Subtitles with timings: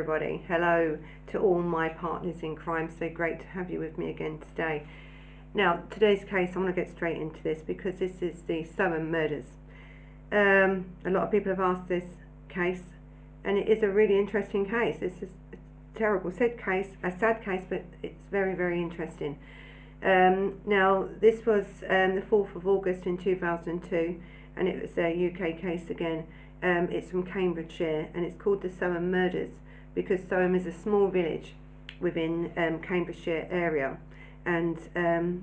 [0.00, 0.42] everybody.
[0.48, 0.96] Hello
[1.26, 2.88] to all my partners in crime.
[2.98, 4.82] So great to have you with me again today.
[5.52, 9.10] Now, today's case, I want to get straight into this because this is the Soham
[9.10, 9.44] murders.
[10.32, 12.06] Um, a lot of people have asked this
[12.48, 12.80] case,
[13.44, 14.96] and it is a really interesting case.
[15.02, 15.26] It's a
[15.94, 19.38] terrible, sad case, a sad case, but it's very, very interesting.
[20.02, 24.18] Um, now, this was um, the 4th of August in 2002,
[24.56, 26.24] and it was a UK case again.
[26.62, 29.50] Um, it's from Cambridgeshire and it's called the Soham Murders
[29.94, 31.52] because Soham is a small village
[32.00, 33.96] within um, Cambridgeshire area
[34.46, 35.42] and um,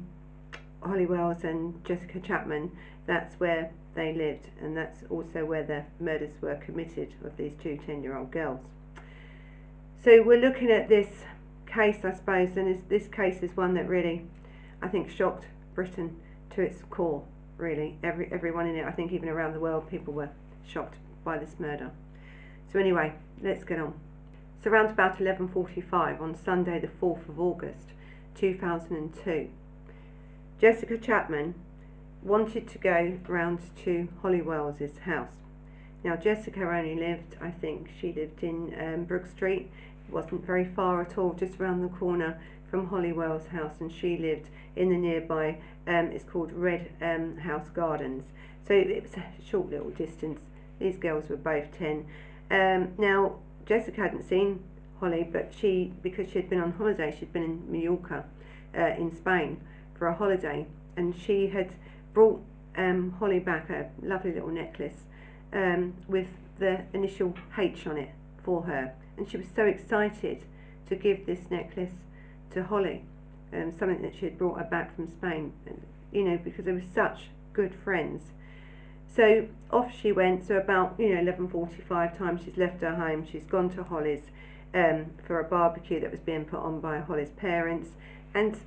[0.82, 2.72] Holly Wells and Jessica Chapman,
[3.06, 7.80] that's where they lived and that's also where the murders were committed of these two
[7.86, 8.60] 10 year old girls.
[10.04, 11.08] So we're looking at this
[11.66, 14.26] case I suppose and this, case is one that really
[14.82, 16.16] I think shocked Britain
[16.52, 17.24] to its core
[17.58, 20.30] really every everyone in it I think even around the world people were
[20.66, 21.92] shocked by this murder.
[22.72, 23.94] So anyway, let's get on.
[24.64, 27.94] So around about 11.45 on Sunday the 4th of August
[28.36, 29.50] 2002,
[30.60, 31.54] Jessica Chapman
[32.24, 35.36] wanted to go round to Holly Wells's house.
[36.04, 39.70] Now Jessica only lived, I think she lived in um, Brook Street,
[40.08, 43.92] it wasn't very far at all, just around the corner from Holly Wells' house and
[43.92, 48.24] she lived in the nearby, um, it's called Red um, House Gardens.
[48.68, 50.40] So it was a short little distance
[50.80, 52.06] these girls were both 10.
[52.52, 53.38] Um, now,
[53.68, 54.64] Jessica hadn't seen
[55.00, 58.24] Holly, but she, because she had been on holiday, she'd been in Mallorca
[58.76, 59.60] uh, in Spain
[59.98, 60.66] for a holiday,
[60.96, 61.72] and she had
[62.14, 62.42] brought
[62.78, 65.02] um, Holly back a lovely little necklace
[65.54, 66.28] um, with
[66.60, 68.10] the initial H on it
[68.44, 68.94] for her.
[69.18, 70.44] And she was so excited
[70.90, 71.94] to give this necklace
[72.54, 73.04] to Holly,
[73.54, 75.52] um, something that she had brought her back from Spain,
[76.12, 78.24] you know, because they were such good friends.
[79.16, 80.46] So off she went.
[80.46, 83.26] So about you know 11:45 time, she's left her home.
[83.26, 84.24] She's gone to Holly's
[84.74, 87.90] um, for a barbecue that was being put on by Holly's parents,
[88.34, 88.58] and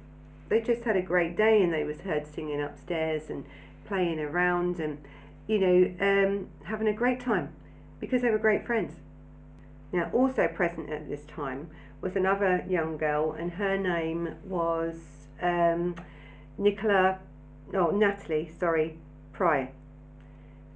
[0.48, 1.62] they just had a great day.
[1.62, 3.44] And they was heard singing upstairs and
[3.86, 4.98] playing around and
[5.46, 7.52] you know um, having a great time
[8.00, 8.94] because they were great friends.
[9.92, 11.68] Now also present at this time
[12.00, 14.96] was another young girl, and her name was
[15.42, 15.94] um,
[16.56, 17.18] Nicola,
[17.72, 18.96] no Natalie, sorry,
[19.32, 19.68] Pryor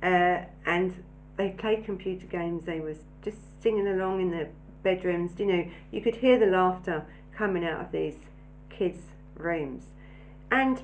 [0.05, 1.03] uh, and
[1.37, 2.65] they played computer games.
[2.65, 4.47] They was just singing along in the
[4.83, 5.33] bedrooms.
[5.39, 7.05] You know, you could hear the laughter
[7.35, 8.15] coming out of these
[8.71, 9.03] kids'
[9.37, 9.85] rooms,
[10.51, 10.79] and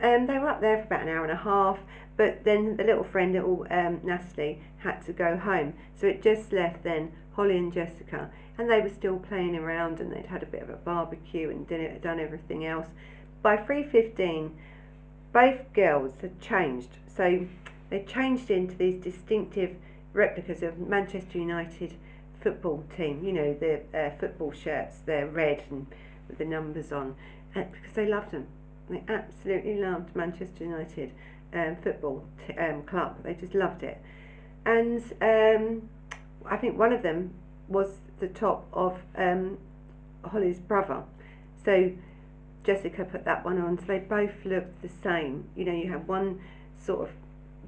[0.00, 1.78] um, they were up there for about an hour and a half.
[2.16, 6.52] But then the little friend, little um, Natalie, had to go home, so it just
[6.52, 10.46] left then Holly and Jessica, and they were still playing around, and they'd had a
[10.46, 12.86] bit of a barbecue and did, done everything else.
[13.42, 14.54] By three fifteen,
[15.32, 17.46] both girls had changed, so
[17.92, 19.76] they changed into these distinctive
[20.14, 21.92] replicas of Manchester United
[22.40, 23.22] football team.
[23.22, 25.86] You know, the uh, football shirts, they're red and
[26.26, 27.14] with the numbers on,
[27.54, 28.46] uh, because they loved them.
[28.88, 31.12] They absolutely loved Manchester United
[31.52, 33.22] um, football t- um, club.
[33.24, 34.00] They just loved it.
[34.64, 35.82] And um,
[36.46, 37.34] I think one of them
[37.68, 39.58] was the top of um,
[40.24, 41.02] Holly's brother.
[41.62, 41.92] So
[42.64, 43.78] Jessica put that one on.
[43.80, 45.44] So they both looked the same.
[45.54, 46.40] You know, you have one
[46.78, 47.14] sort of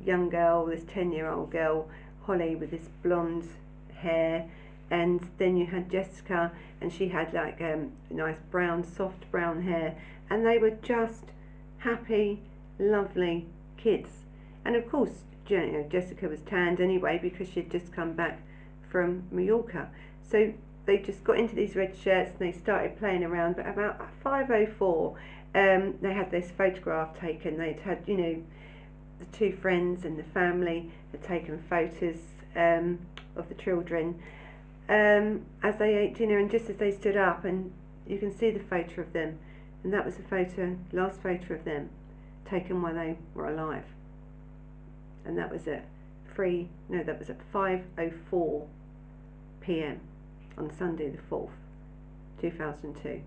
[0.05, 1.89] young girl, this 10 year old girl,
[2.23, 3.49] Holly, with this blonde
[3.95, 4.49] hair.
[4.91, 9.97] And then you had Jessica, and she had like um, nice brown, soft brown hair.
[10.31, 11.25] And they were just
[11.79, 12.41] happy,
[12.79, 14.11] lovely kids.
[14.65, 18.41] And of course, you know, Jessica was tanned anyway because she'd just come back
[18.91, 19.89] from Mallorca.
[20.31, 20.53] So
[20.87, 23.57] they just got into these red shirts and they started playing around.
[23.57, 25.15] But about 5.04,
[25.55, 27.59] um, they had this photograph taken.
[27.59, 28.43] They'd had, you know,
[29.31, 32.19] the two friends and the family had taken photos
[32.57, 32.99] um,
[33.37, 34.21] of the children.
[34.89, 37.73] Um, as they ate dinner and just as they stood up and
[38.07, 39.39] you can see the photo of them.
[39.83, 41.91] And that was the photo last photo of them
[42.49, 43.85] taken while they were alive.
[45.25, 45.87] And that was at
[46.35, 48.67] 3 no that was at 5.04
[49.61, 50.01] p.m.
[50.59, 51.51] on Sunday the 4th
[52.41, 53.23] 2002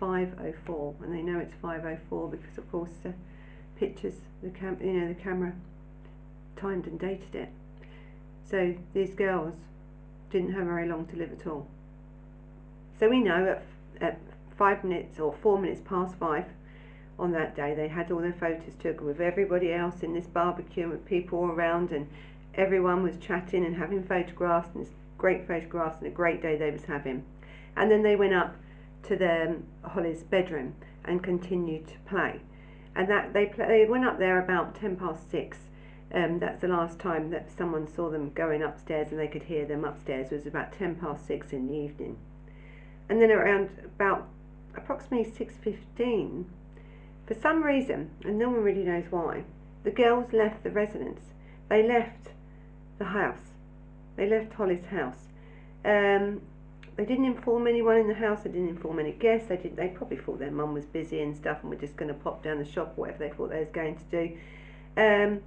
[0.00, 3.10] 5.04 and they know it's 5.04 because of course uh,
[3.76, 5.52] pictures, the cam, you know, the camera
[6.56, 7.48] timed and dated it.
[8.48, 9.54] So these girls
[10.30, 11.66] didn't have very long to live at all.
[12.98, 13.58] So we know
[14.00, 14.20] at, at
[14.56, 16.44] five minutes or four minutes past five
[17.18, 20.88] on that day, they had all their photos taken with everybody else in this barbecue
[20.88, 22.08] with people around, and
[22.54, 26.70] everyone was chatting and having photographs, and it's great photographs and a great day they
[26.70, 27.24] was having.
[27.76, 28.56] And then they went up
[29.04, 30.74] to the um, Holly's bedroom
[31.04, 32.40] and continued to play
[32.96, 35.58] and that they they went up there about ten past six
[36.14, 39.66] Um, that's the last time that someone saw them going upstairs and they could hear
[39.66, 40.30] them upstairs.
[40.30, 42.16] It was about ten past six in the evening,
[43.08, 44.28] and then around about
[44.76, 46.46] approximately six fifteen,
[47.26, 49.42] for some reason, and no one really knows why,
[49.82, 51.32] the girls left the residence.
[51.68, 52.28] They left
[52.98, 53.54] the house.
[54.16, 55.28] They left Holly's house.
[55.84, 56.42] Um,
[56.96, 58.42] they didn't inform anyone in the house.
[58.44, 59.48] They didn't inform any guests.
[59.48, 59.76] They did.
[59.76, 62.42] They probably thought their mum was busy and stuff, and were just going to pop
[62.42, 64.36] down the shop, whatever they thought they was going to do.
[64.96, 65.40] Um,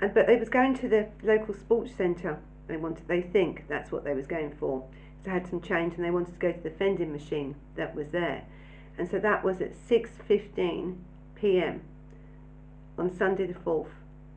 [0.00, 2.38] and but they was going to the local sports centre.
[2.66, 3.06] They wanted.
[3.06, 4.86] They think that's what they was going for.
[5.18, 7.94] So they had some change, and they wanted to go to the vending machine that
[7.94, 8.44] was there,
[8.96, 11.04] and so that was at six fifteen
[11.34, 11.82] p.m.
[12.96, 13.92] on Sunday the fourth,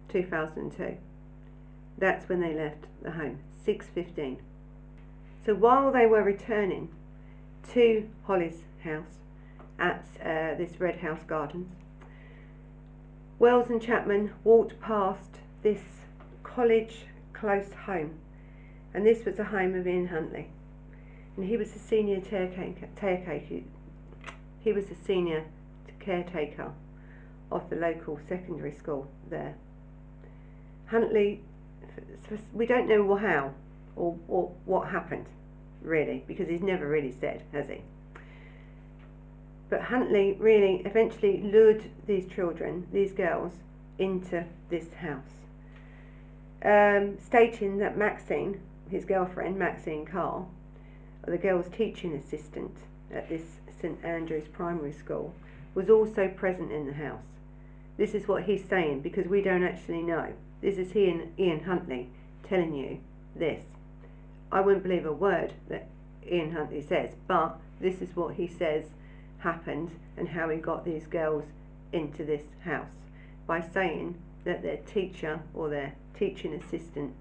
[0.10, 0.98] two thousand and two.
[1.98, 3.40] That's when they left the home.
[3.64, 4.42] Six fifteen.
[5.48, 6.90] So while they were returning
[7.72, 9.22] to Holly's house
[9.80, 11.74] at uh, this Red House Gardens,
[13.40, 15.80] Wells and Chapman walked past this
[16.44, 18.20] college close home,
[18.94, 20.50] and this was the home of Ian Huntley,
[21.38, 23.42] and he was the senior caretaker.
[24.60, 25.46] He was the senior
[26.02, 26.74] caretaker
[27.54, 29.56] of the local secondary school there.
[30.88, 31.40] Huntley,
[32.52, 33.54] we don't know how
[33.96, 35.26] or, or what happened,
[35.88, 37.82] really, because he's never really said, has he?
[39.70, 43.54] But Huntley really eventually lured these children, these girls,
[43.98, 45.38] into this house
[46.64, 50.46] um, stating that Maxine, his girlfriend, Maxine Carr,
[51.26, 52.76] the girl's teaching assistant
[53.14, 53.44] at this
[53.82, 55.34] St Andrew's Primary School,
[55.76, 57.24] was also present in the house.
[57.98, 60.34] This is what he's saying because we don't actually know.
[60.62, 62.10] This is he and Ian Huntley
[62.48, 63.00] telling you
[63.36, 63.62] this.
[64.52, 65.88] I wouldn't believe a word that
[66.30, 68.86] Ian Huntley says, but this is what he says
[69.40, 71.44] happened and how he got these girls
[71.94, 72.90] into this house
[73.46, 77.14] by saying that their teacher or their teaching assistant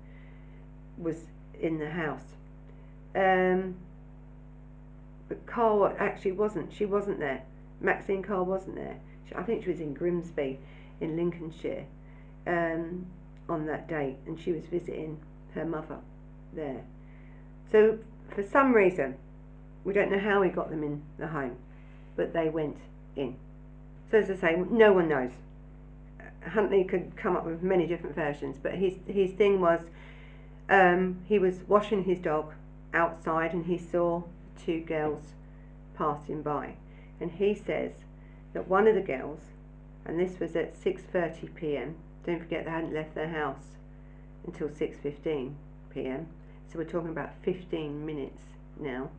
[0.98, 1.26] was
[1.60, 2.34] in the house.
[3.14, 3.76] Um,
[5.28, 6.72] but Carr actually wasn't.
[6.72, 7.42] She wasn't there.
[7.80, 8.98] Maxine Carr wasn't there.
[9.28, 10.58] She, I think she was in Grimsby,
[11.00, 11.84] in Lincolnshire,
[12.46, 13.06] um,
[13.48, 15.18] on that date, and she was visiting
[15.54, 15.98] her mother
[16.52, 16.82] there.
[17.70, 17.98] So
[18.34, 19.16] for some reason,
[19.84, 21.56] we don't know how he got them in the home,
[22.16, 22.76] but they went
[23.14, 23.36] in.
[24.10, 25.32] So as I say, no one knows.
[26.44, 29.80] Huntley could come up with many different versions, but his his thing was
[30.68, 32.52] um, he was washing his dog
[32.94, 34.22] outside and he saw
[34.64, 35.34] two girls
[35.96, 36.74] passing by,
[37.20, 37.92] and he says
[38.52, 39.40] that one of the girls,
[40.04, 41.96] and this was at 6:30 p.m.
[42.24, 43.76] Don't forget they hadn't left their house
[44.46, 45.54] until 6:15
[45.90, 46.28] p.m.
[46.70, 48.42] So we're talking about 15 minutes
[48.78, 49.10] now.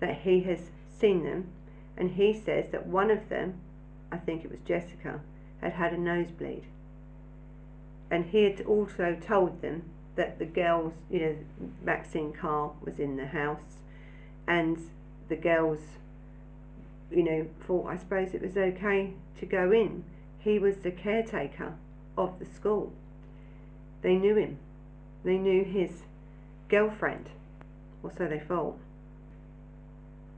[0.00, 0.58] That he has
[0.98, 1.48] seen them,
[1.96, 3.60] and he says that one of them,
[4.12, 5.20] I think it was Jessica,
[5.60, 6.64] had had a nosebleed.
[8.10, 9.84] And he had also told them
[10.16, 11.36] that the girls, you know,
[11.82, 13.78] Maxine Carr was in the house,
[14.46, 14.78] and
[15.28, 15.80] the girls,
[17.10, 20.04] you know, thought I suppose it was okay to go in.
[20.38, 21.74] He was the caretaker
[22.18, 22.92] of the school.
[24.02, 24.58] They knew him.
[25.24, 26.02] They knew his
[26.68, 27.28] girlfriend,
[28.02, 28.76] or so they thought.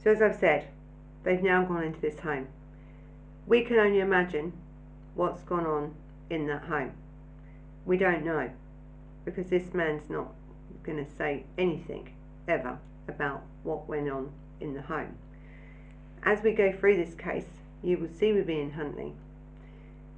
[0.02, 0.68] So, as I've said,
[1.24, 2.48] they've now gone into this home.
[3.46, 4.52] We can only imagine
[5.14, 5.94] what's gone on
[6.30, 6.92] in that home.
[7.84, 8.50] We don't know
[9.24, 10.32] because this man's not
[10.84, 12.12] going to say anything
[12.48, 12.78] ever
[13.08, 14.30] about what went on
[14.60, 15.16] in the home.
[16.22, 17.46] As we go through this case,
[17.82, 19.12] you will see with Ian Huntley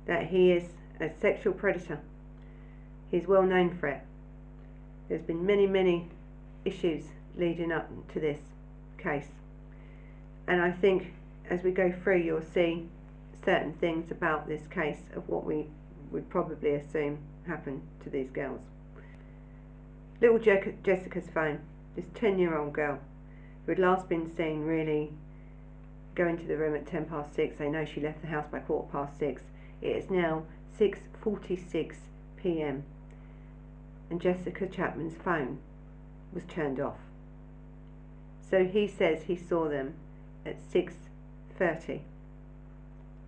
[0.07, 0.65] that he is
[1.01, 2.01] a sexual predator.
[3.11, 4.01] He's well known for it.
[5.09, 6.09] There's been many, many
[6.65, 7.05] issues
[7.37, 8.39] leading up to this
[8.99, 9.29] case.
[10.47, 11.13] And I think
[11.49, 12.87] as we go through, you'll see
[13.45, 15.67] certain things about this case of what we
[16.11, 18.61] would probably assume happened to these girls.
[20.21, 21.61] Little Je Jessica's phone,
[21.97, 22.99] this 10 year old girl
[23.65, 25.13] who had last been seen really
[26.15, 27.57] going to the room at 10 past 6.
[27.57, 29.43] They know she left the house by quarter past 6.
[29.81, 30.43] It is now
[30.79, 31.95] 6.46
[32.37, 32.83] pm
[34.11, 35.59] and Jessica Chapman's phone
[36.33, 36.99] was turned off.
[38.51, 39.95] So he says he saw them
[40.47, 42.01] at 6.30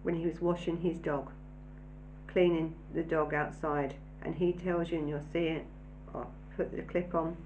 [0.02, 1.30] when he was washing his dog,
[2.26, 5.66] cleaning the dog outside, and he tells you, and you'll see it,
[6.14, 7.36] I'll put the clip on,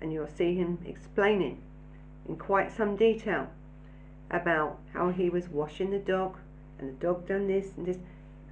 [0.00, 1.62] and you'll see him explaining
[2.28, 3.48] in quite some detail
[4.30, 6.36] about how he was washing the dog,
[6.78, 7.98] and the dog done this and this,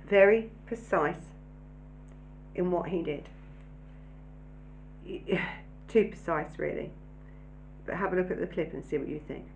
[0.08, 1.20] very precise
[2.54, 3.28] in what he did.
[5.88, 6.90] Too precise, really.
[7.86, 9.46] But have a look at the clip and see what you think.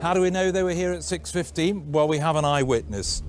[0.00, 1.86] How do we know they were here at 6.15?
[1.86, 3.22] Well, we have an eyewitness.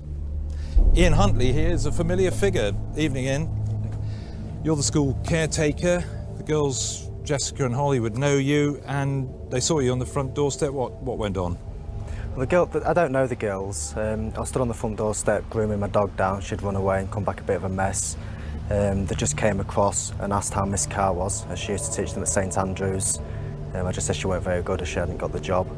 [0.96, 2.72] Ian Huntley here is a familiar figure.
[2.96, 4.60] Evening, Ian.
[4.62, 6.04] You're the school caretaker.
[6.36, 10.34] The girls, Jessica and Holly, would know you, and they saw you on the front
[10.34, 10.70] doorstep.
[10.70, 11.58] What what went on?
[12.30, 13.96] Well, the girl, I don't know the girls.
[13.96, 16.40] Um, I stood on the front doorstep grooming my dog down.
[16.40, 18.16] She'd run away and come back a bit of a mess.
[18.70, 22.02] Um, they just came across and asked how Miss Carr was, as she used to
[22.02, 23.20] teach them at St Andrews.
[23.74, 25.68] Um, I just said she weren't very good as she hadn't got the job.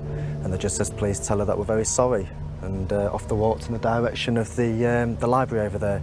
[0.44, 2.28] And they just said, please tell her that we're very sorry.
[2.62, 6.00] And uh, off the walked in the direction of the, um, the library over there.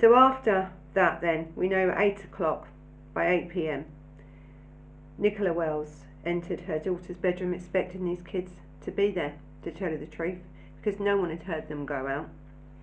[0.00, 2.66] So after that then, we know at 8 o'clock,
[3.14, 3.84] by 8pm,
[5.16, 8.50] Nicola Wells entered her daughter's bedroom expecting these kids
[8.84, 10.38] to be there, to tell her the truth,
[10.82, 12.28] because no one had heard them go out.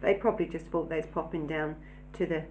[0.02, 1.76] They probably just thought they was popping down
[2.14, 2.44] to the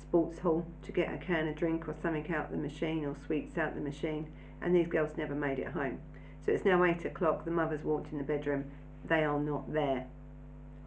[0.00, 3.56] sports hall to get a can of drink or something out the machine or sweets
[3.56, 4.26] out the machine,
[4.60, 6.00] and these girls never made it home.
[6.44, 8.64] So it's now 8 o'clock, the mother's walked in the bedroom,
[9.06, 10.06] they are not there.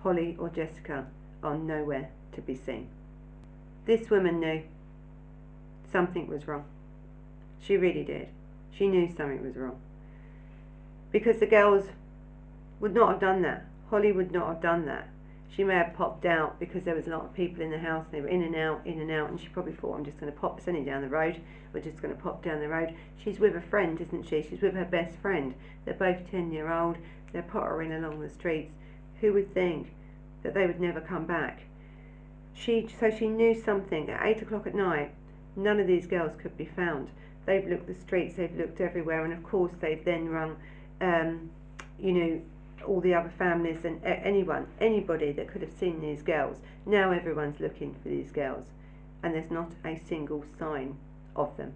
[0.01, 1.07] Holly or Jessica
[1.41, 2.89] are nowhere to be seen.
[3.85, 4.63] This woman knew
[5.91, 6.65] something was wrong.
[7.61, 8.27] She really did.
[8.71, 9.79] She knew something was wrong.
[11.11, 11.85] Because the girls
[12.79, 13.65] would not have done that.
[13.89, 15.07] Holly would not have done that.
[15.55, 18.05] She may have popped out because there was a lot of people in the house.
[18.05, 20.19] And they were in and out, in and out, and she probably thought, I'm just
[20.19, 21.39] going to pop Sunny down the road.
[21.71, 22.95] We're just going to pop down the road.
[23.23, 24.41] She's with a friend, isn't she?
[24.41, 25.53] She's with her best friend.
[25.85, 26.97] They're both 10 year old.
[27.31, 28.73] They're pottering along the streets.
[29.21, 29.93] Who would think
[30.41, 31.61] that they would never come back?
[32.55, 34.09] She, so she knew something.
[34.09, 35.13] At 8 o'clock at night,
[35.55, 37.09] none of these girls could be found.
[37.45, 40.55] They've looked the streets, they've looked everywhere, and of course they've then rung,
[41.01, 41.49] um,
[41.99, 42.41] you know,
[42.83, 46.57] all the other families and anyone, anybody that could have seen these girls.
[46.85, 48.65] Now everyone's looking for these girls,
[49.21, 50.97] and there's not a single sign
[51.35, 51.73] of them.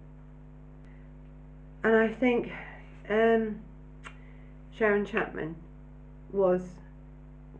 [1.82, 2.52] And I think
[3.08, 3.60] um,
[4.76, 5.56] Sharon Chapman
[6.32, 6.62] was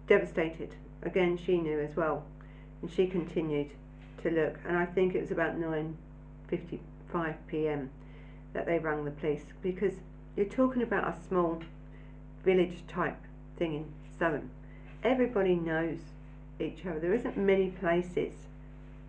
[0.07, 0.75] devastated.
[1.03, 2.25] Again, she knew as well,
[2.83, 3.71] and she continued
[4.23, 4.59] to look.
[4.67, 7.91] And I think it was about 9:55 p.m.
[8.53, 9.95] that they rang the police because
[10.37, 11.63] you're talking about a small
[12.45, 13.17] village type
[13.59, 13.85] thing in
[14.19, 14.43] Surrey.
[15.03, 15.99] Everybody knows
[16.61, 16.99] each other.
[16.99, 18.33] There isn't many places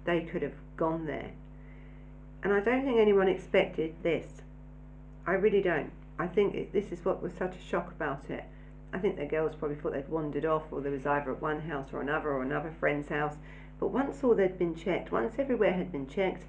[0.05, 1.31] they could have gone there.
[2.43, 4.25] And I don't think anyone expected this.
[5.25, 5.91] I really don't.
[6.17, 8.43] I think it, this is what was such a shock about it.
[8.91, 11.61] I think the girls probably thought they'd wandered off, or there was either at one
[11.61, 13.35] house or another, or another friend's house.
[13.79, 16.43] But once all they'd been checked, once everywhere had been checked,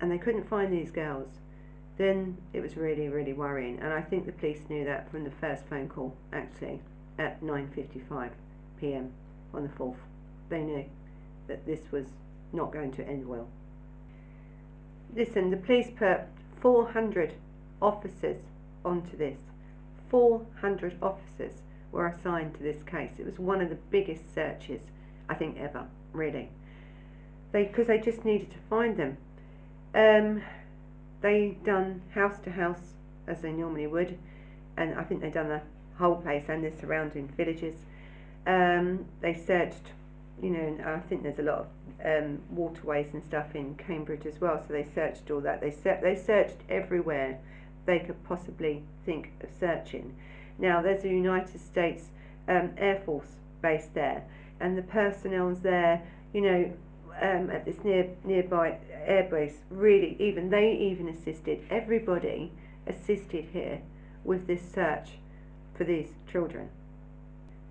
[0.00, 1.28] and they couldn't find these girls,
[1.96, 3.78] then it was really, really worrying.
[3.80, 6.80] And I think the police knew that from the first phone call, actually
[7.18, 8.30] at 9.55
[8.80, 9.10] p.m.
[9.52, 9.96] on the 4th.
[10.48, 10.84] They knew
[11.46, 12.06] that this was
[12.52, 13.48] not going to end well.
[15.14, 16.20] Listen, the police put
[16.60, 17.34] 400
[17.80, 18.38] officers
[18.84, 19.38] onto this.
[20.10, 21.52] 400 officers
[21.92, 23.12] were assigned to this case.
[23.18, 24.80] It was one of the biggest searches,
[25.28, 26.48] I think, ever, really.
[27.52, 29.16] They, because they just needed to find them.
[29.94, 30.42] Um,
[31.20, 32.94] they done house to house
[33.26, 34.18] as they normally would,
[34.76, 35.62] and I think they done the
[35.98, 37.76] whole place and the surrounding villages.
[38.46, 39.92] Um, they searched,
[40.42, 41.66] you know, I think there's a lot of
[42.04, 45.60] um, waterways and stuff in Cambridge as well, so they searched all that.
[45.60, 47.38] They, ser- they searched everywhere
[47.86, 50.14] they could possibly think of searching.
[50.58, 52.04] Now, there's a United States
[52.48, 54.24] um, Air Force base there,
[54.60, 56.72] and the personnel's there, you know,
[57.20, 62.50] um, at this near nearby airbase, really, even they even assisted, everybody
[62.86, 63.80] assisted here
[64.24, 65.10] with this search
[65.76, 66.68] for these children.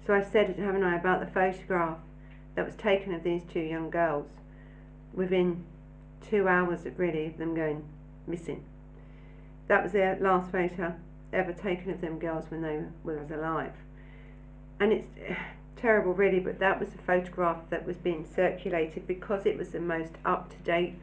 [0.05, 1.97] So I've said, haven't I, about the photograph
[2.55, 4.27] that was taken of these two young girls
[5.13, 5.63] within
[6.29, 7.83] two hours of really of them going
[8.27, 8.63] missing.
[9.67, 10.95] That was their last photo
[11.31, 13.73] ever taken of them girls when they were alive.
[14.79, 15.35] And it's eh,
[15.75, 19.79] terrible really, but that was the photograph that was being circulated because it was the
[19.79, 20.95] most up-to-date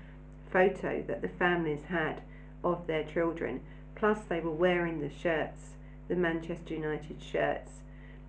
[0.52, 2.20] photo that the families had
[2.62, 3.60] of their children.
[3.94, 5.70] Plus they were wearing the shirts
[6.10, 7.70] the Manchester United shirts,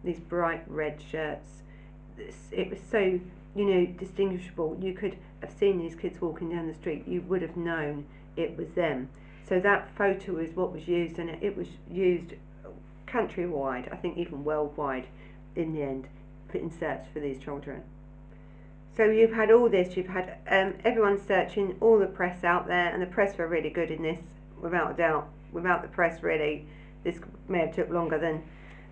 [0.03, 1.63] these bright red shirts.
[2.51, 3.19] It was so,
[3.55, 4.77] you know, distinguishable.
[4.79, 7.07] You could have seen these kids walking down the street.
[7.07, 8.05] You would have known
[8.37, 9.09] it was them.
[9.49, 12.35] So that photo is what was used, and it was used
[13.07, 15.07] countrywide, I think even worldwide,
[15.55, 16.07] in the end,
[16.53, 17.81] in search for these children.
[18.95, 22.93] So you've had all this, you've had um, everyone searching, all the press out there,
[22.93, 24.21] and the press were really good in this,
[24.61, 25.27] without a doubt.
[25.51, 26.65] Without the press, really,
[27.03, 27.17] this
[27.51, 28.43] may have took longer than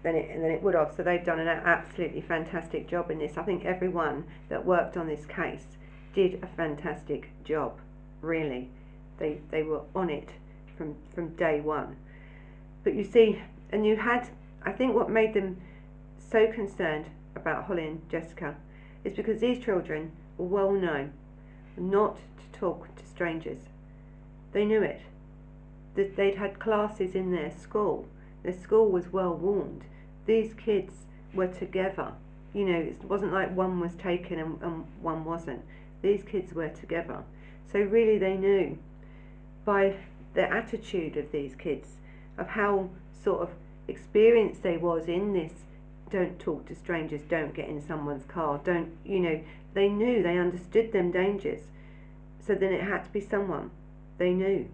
[0.04, 0.94] than it than it would have.
[0.96, 3.38] So they've done an absolutely fantastic job in this.
[3.38, 5.78] I think everyone that worked on this case
[6.13, 7.80] did a fantastic job.
[8.22, 8.70] Really,
[9.18, 10.30] they they were on it
[10.78, 11.96] from from day one.
[12.84, 14.30] But you see, and you had
[14.63, 15.62] I think what made them
[16.18, 18.56] so concerned about Holly and Jessica
[19.04, 21.13] is because these children were well known
[21.78, 23.60] not to talk to strangers.
[24.51, 25.01] They knew it.
[25.96, 28.08] That they'd had classes in their school.
[28.43, 29.84] Their school was well warned.
[30.25, 30.93] These kids
[31.34, 32.13] were together.
[32.53, 35.62] You know, it wasn't like one was taken and, and one wasn't.
[36.01, 37.24] These kids were together.
[37.72, 38.77] So really they knew
[39.65, 39.96] by
[40.34, 41.89] the attitude of these kids,
[42.38, 42.89] of how
[43.24, 43.50] sort of
[43.88, 45.51] experienced they was in this
[46.10, 49.39] don't talk to strangers, don't get in someone's car, don't, you know,
[49.74, 51.62] they knew, they understood them dangers.
[52.46, 53.69] So then it had to be someone
[54.17, 54.67] they knew.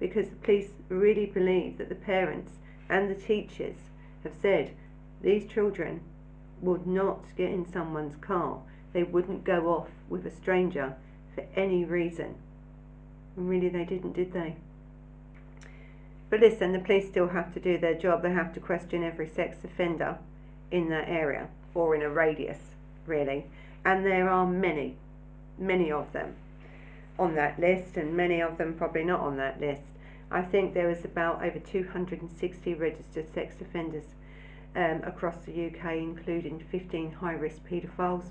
[0.00, 2.52] Because the police really believe that the parents
[2.88, 3.76] and the teachers
[4.22, 4.70] have said
[5.22, 6.00] these children
[6.60, 8.60] would not get in someone's car.
[8.92, 10.94] They wouldn't go off with a stranger
[11.34, 12.34] for any reason.
[13.36, 14.56] And really, they didn't, did they?
[16.30, 18.22] But listen, the police still have to do their job.
[18.22, 20.18] They have to question every sex offender
[20.70, 22.58] in that area or in a radius,
[23.06, 23.46] really.
[23.84, 24.96] And there are many,
[25.58, 26.34] many of them
[27.18, 29.82] on that list, and many of them probably not on that list.
[30.30, 34.04] I think there was about over 260 registered sex offenders
[34.76, 38.24] um, across the UK, including 15 high risk paedophiles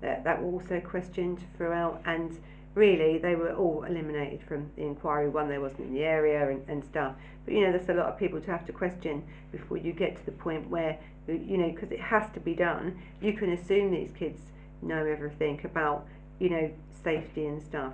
[0.00, 2.00] that, that were also questioned throughout.
[2.06, 2.38] And
[2.74, 5.28] really they were all eliminated from the inquiry.
[5.28, 7.14] One, they wasn't in the area and, and stuff.
[7.44, 10.16] But you know, there's a lot of people to have to question before you get
[10.16, 13.90] to the point where, you know, because it has to be done, you can assume
[13.90, 14.40] these kids
[14.82, 16.06] know everything about,
[16.38, 16.70] you know,
[17.02, 17.92] safety and stuff.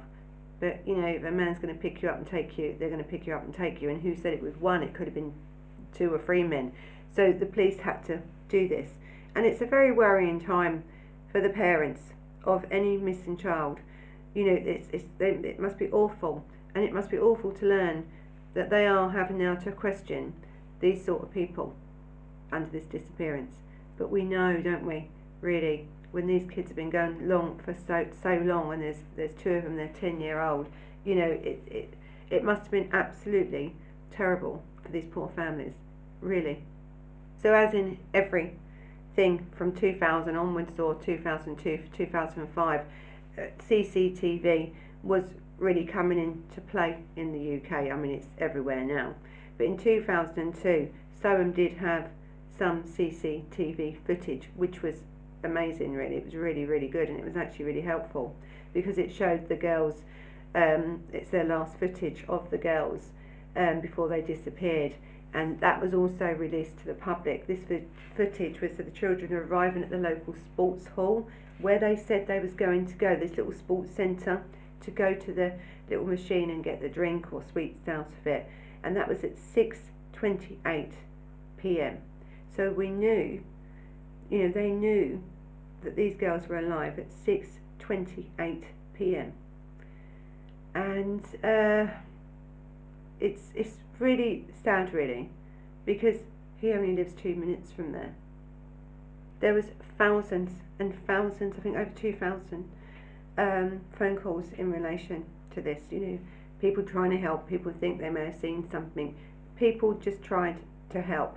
[0.60, 2.90] But, you know, if a man's going to pick you up and take you, they're
[2.90, 3.88] going to pick you up and take you.
[3.88, 4.82] And who said it was one?
[4.82, 5.32] It could have been
[5.94, 6.72] two or three men.
[7.16, 8.90] So the police had to do this.
[9.34, 10.84] And it's a very worrying time
[11.32, 12.02] for the parents
[12.44, 13.80] of any missing child
[14.34, 16.44] you know, it's, it's, they, it must be awful,
[16.74, 18.06] and it must be awful to learn
[18.54, 20.32] that they are having now to question
[20.80, 21.74] these sort of people
[22.52, 23.54] under this disappearance.
[23.98, 25.08] But we know, don't we,
[25.40, 29.30] really, when these kids have been going long for so so long, and there's there's
[29.40, 30.66] two of them, they're ten year old,
[31.04, 31.94] you know, it it
[32.30, 33.74] it must have been absolutely
[34.10, 35.74] terrible for these poor families,
[36.20, 36.62] really.
[37.42, 38.52] So as in every
[39.16, 45.24] thing from 2000 onwards or 2002 2005 uh, CCTV was
[45.58, 47.90] really coming into play in the UK.
[47.92, 49.14] I mean, it's everywhere now.
[49.58, 50.88] But in 2002,
[51.22, 52.08] Soham did have
[52.58, 54.96] some CCTV footage, which was
[55.44, 56.16] amazing, really.
[56.16, 58.34] It was really, really good, and it was actually really helpful
[58.72, 60.02] because it showed the girls,
[60.54, 63.10] um, it's their last footage of the girls
[63.56, 64.94] um, before they disappeared.
[65.32, 67.46] And that was also released to the public.
[67.46, 67.60] This
[68.16, 71.28] footage was of the children arriving at the local sports hall
[71.60, 74.42] where they said they was going to go, this little sports centre,
[74.82, 75.52] to go to the
[75.88, 78.48] little machine and get the drink or sweets out of it.
[78.82, 80.90] And that was at 6.28
[81.58, 81.98] p.m.
[82.56, 83.42] So we knew,
[84.30, 85.22] you know, they knew
[85.82, 88.64] that these girls were alive at 6.28
[88.94, 89.32] p.m.
[90.74, 91.92] And uh,
[93.18, 95.28] it's, it's really sad, really,
[95.84, 96.18] because
[96.60, 98.14] he only lives two minutes from there.
[99.40, 99.66] There was
[99.98, 102.70] thousands and thousands, I think over 2,000
[103.38, 105.80] um, phone calls in relation to this.
[105.90, 106.18] You know,
[106.60, 109.16] people trying to help, people think they may have seen something,
[109.56, 110.56] people just tried
[110.90, 111.36] to help.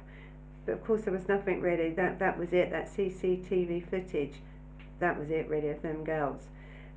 [0.65, 1.91] But of course, there was nothing really.
[1.91, 2.71] That that was it.
[2.71, 4.35] That CCTV footage,
[4.99, 6.41] that was it really of them girls.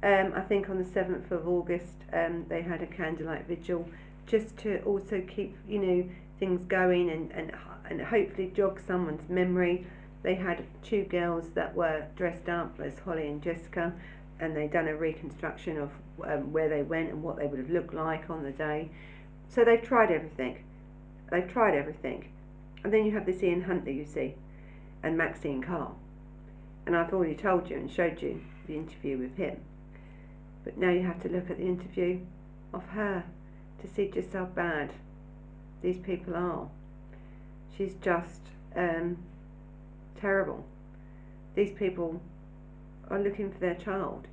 [0.03, 3.89] Um, I think on the seventh of August, um, they had a candlelight vigil,
[4.27, 7.53] just to also keep you know things going and and
[7.89, 9.87] and hopefully jog someone's memory
[10.27, 13.93] they had two girls that were dressed up as Holly and Jessica,
[14.41, 15.91] and they'd done a reconstruction of
[16.25, 18.91] um, where they went and what they would have looked like on the day.
[19.49, 20.65] So they've tried everything.
[21.31, 22.27] They've tried everything.
[22.87, 24.37] And then you have this Ian Huntley, you see,
[25.03, 25.91] and Maxine Carr.
[26.87, 29.57] And I've already told you and showed you the interview with him.
[30.63, 32.21] But now you have to look at the interview
[32.73, 33.25] of her
[33.83, 34.93] to see just how bad
[35.83, 36.69] these people are.
[37.77, 38.43] She's just
[38.77, 39.19] um,
[40.21, 40.65] terrible.
[41.57, 42.23] These people
[43.11, 44.29] are looking for their child.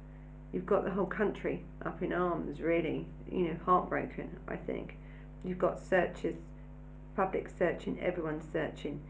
[0.51, 4.99] You've got the whole country up in arms, really, you know, heartbroken, I think.
[5.43, 6.35] You've got searchers,
[7.15, 9.01] public searching, everyone searching,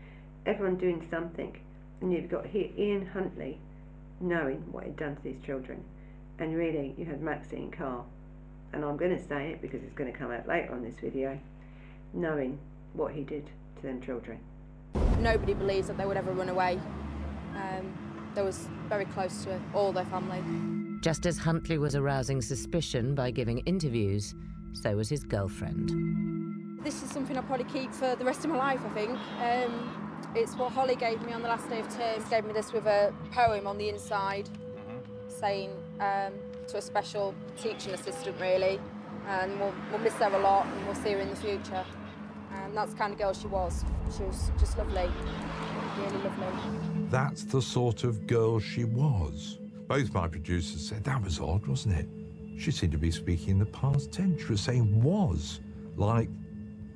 [0.45, 1.57] everyone doing something.
[2.01, 3.59] And you've got here Ian Huntley
[4.19, 5.83] knowing what he'd done to these children.
[6.39, 8.03] And really, you had Maxine Carr,
[8.73, 10.95] and I'm going to say it because it's going to come out later on this
[10.95, 11.39] video,
[12.13, 12.57] knowing
[12.93, 13.45] what he did
[13.77, 14.39] to them children
[15.23, 16.79] nobody believes that they would ever run away.
[17.55, 17.93] Um,
[18.35, 20.41] they was very close to all their family.
[21.01, 24.33] Just as Huntley was arousing suspicion by giving interviews,
[24.73, 26.32] so was his girlfriend.
[26.83, 29.17] This is something I'll probably keep for the rest of my life, I think.
[29.39, 29.89] Um,
[30.35, 32.21] It's what Holly gave me on the last day of term.
[32.21, 34.49] She gave me this with a poem on the inside
[35.27, 35.69] saying
[35.99, 36.33] um,
[36.67, 38.79] to a special teaching assistant, really.
[39.27, 41.85] And we'll, we'll miss her a lot and we'll see her in the future.
[42.51, 43.85] And that's the kind of girl she was.
[44.17, 45.09] She was just lovely,
[45.99, 47.07] really lovely.
[47.09, 49.59] That's the sort of girl she was.
[49.87, 52.07] Both my producers said that was odd, wasn't it?
[52.59, 54.41] She seemed to be speaking in the past tense.
[54.41, 55.59] She was saying was,
[55.95, 56.29] like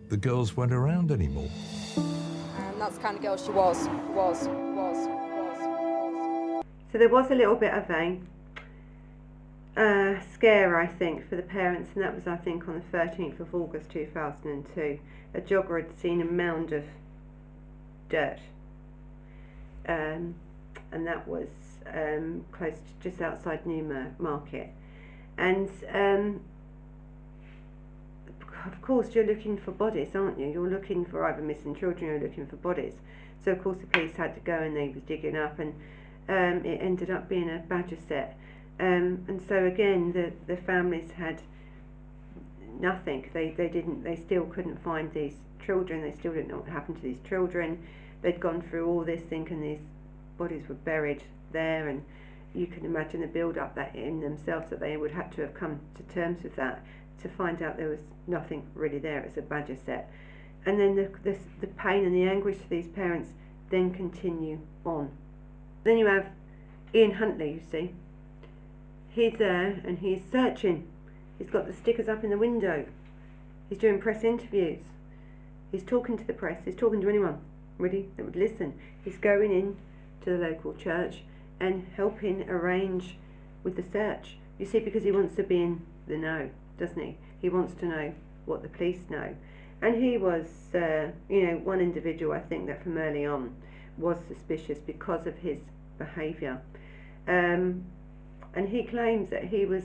[0.09, 1.49] the girls weren't around anymore.
[1.95, 6.65] And that's the kind of girl she was, was, was, was, was.
[6.91, 8.19] So there was a little bit of a
[9.75, 13.39] uh, scare, I think, for the parents, and that was, I think, on the 13th
[13.39, 14.99] of August 2002.
[15.33, 16.83] A jogger had seen a mound of
[18.09, 18.39] dirt,
[19.87, 20.33] um,
[20.91, 21.47] and that was
[21.93, 24.69] um, close to just outside Newmarket.
[25.37, 26.41] And um,
[28.67, 30.47] of course, you're looking for bodies, aren't you?
[30.47, 32.93] You're looking for either missing children, or you're looking for bodies.
[33.43, 35.73] So of course the police had to go and they was digging up, and
[36.27, 38.37] um, it ended up being a badger set.
[38.79, 41.41] Um, and so again, the the families had
[42.79, 43.29] nothing.
[43.33, 44.03] They they didn't.
[44.03, 46.01] They still couldn't find these children.
[46.01, 47.79] They still didn't know what happened to these children.
[48.21, 49.79] They'd gone through all this, thinking these
[50.37, 52.03] bodies were buried there, and
[52.53, 55.53] you can imagine the build up that in themselves that they would have to have
[55.53, 56.83] come to terms with that
[57.21, 59.19] to find out there was nothing really there.
[59.21, 60.11] It's a badger set,
[60.65, 63.31] and then the the, the pain and the anguish for these parents
[63.69, 65.11] then continue on.
[65.83, 66.27] Then you have
[66.93, 67.53] Ian Huntley.
[67.53, 67.91] You see,
[69.09, 70.87] he's there and he's searching.
[71.37, 72.85] He's got the stickers up in the window.
[73.69, 74.79] He's doing press interviews.
[75.71, 76.61] He's talking to the press.
[76.65, 77.39] He's talking to anyone
[77.77, 78.73] really that would listen.
[79.03, 79.77] He's going in
[80.23, 81.23] to the local church
[81.59, 83.17] and helping arrange
[83.63, 84.37] with the search.
[84.57, 87.17] You see, because he wants to be in the know, doesn't he?
[87.41, 88.13] He wants to know
[88.45, 89.35] what the police know.
[89.81, 93.55] And he was, uh, you know, one individual I think that from early on
[93.97, 95.59] was suspicious because of his
[95.97, 96.61] behaviour.
[97.27, 97.83] Um,
[98.55, 99.83] and he claims that he was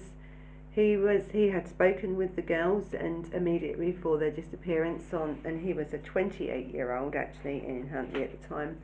[0.75, 5.61] he was he had spoken with the girls and immediately before their disappearance on and
[5.61, 8.79] he was a 28 year old actually Ian Huntley at the time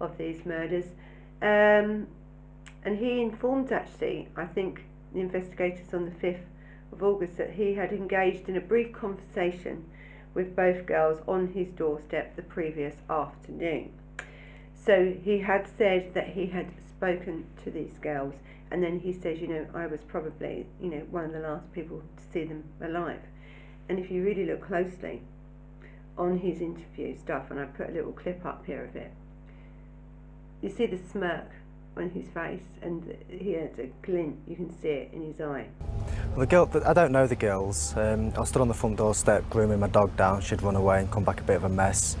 [0.00, 0.86] of these murders
[1.42, 2.06] um,
[2.84, 6.40] and he informed actually I think the investigators on the 5th
[6.92, 9.84] of August that he had engaged in a brief conversation
[10.34, 13.92] with both girls on his doorstep the previous afternoon
[14.86, 18.34] so he had said that he had spoken to these girls
[18.70, 21.72] and then he says, you know, I was probably, you know, one of the last
[21.72, 23.20] people to see them alive.
[23.88, 25.22] And if you really look closely
[26.18, 29.12] on his interview stuff, and I put a little clip up here of it,
[30.62, 31.50] you see the smirk
[31.96, 34.36] on his face, and he has a glint.
[34.46, 35.66] You can see it in his eye.
[36.30, 37.96] Well, the girl, I don't know the girls.
[37.96, 40.40] Um, I stood on the front doorstep grooming my dog down.
[40.40, 42.16] She'd run away and come back a bit of a mess.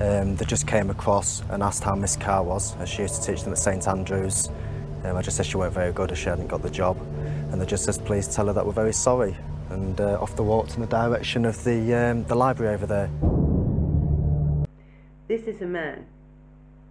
[0.00, 3.32] Um, they just came across and asked how Miss Carr was, as she used to
[3.32, 4.48] teach them at St Andrews.
[5.04, 6.98] Um, I just said she weren't very good as she hadn't got the job.
[7.50, 9.36] And they just said, please tell her that we're very sorry.
[9.70, 13.10] And uh, off the walked in the direction of the, um, the library over there.
[15.28, 16.06] This is a man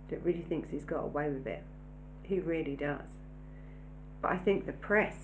[0.09, 1.63] that really thinks he's got away with it.
[2.27, 3.01] He really does.
[4.21, 5.15] But I think the press,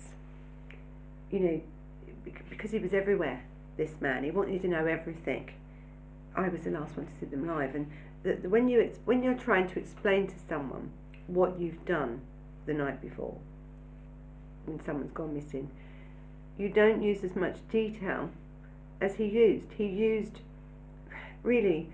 [1.30, 1.60] you know,
[2.48, 3.42] because he was everywhere,
[3.76, 5.50] this man, he wanted to know everything.
[6.36, 7.74] I was the last one to see them live.
[7.74, 7.90] And
[8.22, 10.90] the, the, when, you, when you're trying to explain to someone
[11.26, 12.20] what you've done
[12.66, 13.36] the night before
[14.66, 15.68] when someone's gone missing,
[16.56, 18.30] you don't use as much detail
[19.00, 19.66] as he used.
[19.76, 20.38] He used
[21.42, 21.90] really,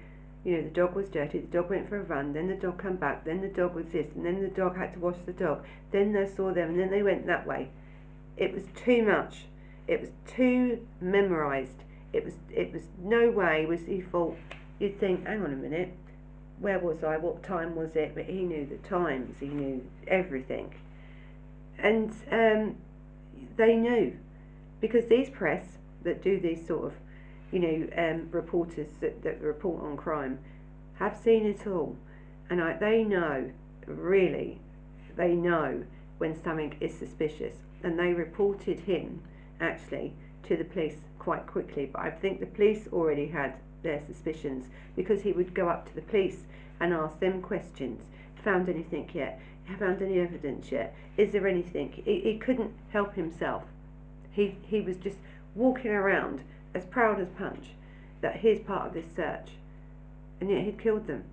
[0.48, 2.80] you know, the dog was dirty, the dog went for a run, then the dog
[2.80, 5.32] came back, then the dog was this, and then the dog had to wash the
[5.32, 7.68] dog, then they saw them, and then they went that way.
[8.38, 9.44] It was too much.
[9.87, 11.84] It was too memorized.
[12.14, 14.38] It was it was no way was he thought
[14.78, 15.92] you'd think, hang on a minute,
[16.61, 20.74] where was I, what time was it, but he knew the times, he knew everything.
[21.78, 22.76] And um,
[23.58, 24.16] they knew,
[24.80, 25.66] because these press
[26.04, 26.92] that do these sort of,
[27.52, 30.38] you know, um, reporters that, that report on crime
[30.98, 31.96] have seen it all.
[32.50, 33.50] And I, they know,
[33.87, 34.58] really,
[35.16, 35.82] they know
[36.18, 37.56] when something is suspicious.
[37.82, 39.22] And they reported him,
[39.61, 40.12] actually,
[40.44, 41.87] to the police quite quickly.
[41.92, 45.94] But I think the police already had their suspicions because he would go up to
[45.94, 46.40] the police
[46.80, 48.00] and ask them questions.
[48.44, 49.40] Found anything yet?
[49.78, 50.94] Found any evidence yet?
[51.16, 51.92] Is there anything?
[52.04, 53.64] He, he couldn't help himself.
[54.32, 55.18] He, he was just
[55.54, 56.40] walking around
[56.74, 57.68] as proud as punch
[58.20, 59.50] that he's part of this search.
[60.40, 61.24] And yet he'd killed them.